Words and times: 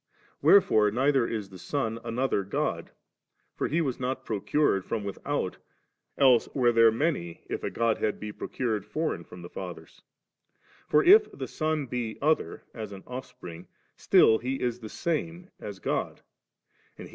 Wherefore 0.41 0.89
neither 0.89 1.27
is 1.27 1.49
the 1.51 1.59
Son 1.59 1.99
another 2.03 2.43
God, 2.43 2.89
for 3.53 3.67
He 3.67 3.81
was 3.81 3.99
not 3.99 4.25
procured 4.25 4.83
from 4.83 5.03
without, 5.03 5.57
else 6.17 6.49
were 6.55 6.71
there 6.71 6.89
many, 6.91 7.43
if 7.51 7.63
a 7.63 7.69
godhead 7.69 8.19
be 8.19 8.31
procured 8.31 8.83
foreign 8.83 9.23
from 9.23 9.43
the 9.43 9.47
Father's'; 9.51 10.01
for 10.89 11.03
if 11.03 11.31
the 11.31 11.47
Son 11.47 11.85
be 11.85 12.17
other, 12.19 12.63
as 12.73 12.91
an 12.91 13.03
Offspring, 13.05 13.67
still 13.95 14.39
He 14.39 14.59
is 14.59 14.79
the 14.79 14.89
Same 14.89 15.51
as 15.59 15.79
Ck)d; 15.79 16.17
and 16.97 17.07
He 17.07 17.09